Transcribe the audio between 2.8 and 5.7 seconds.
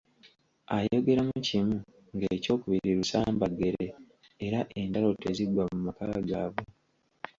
lusambaggere era entalo teziggwa